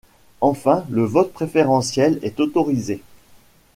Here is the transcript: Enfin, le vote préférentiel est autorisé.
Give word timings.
Enfin, 0.41 0.83
le 0.89 1.03
vote 1.03 1.31
préférentiel 1.31 2.17
est 2.23 2.39
autorisé. 2.39 3.03